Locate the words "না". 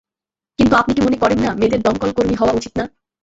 1.39-1.51, 2.79-2.85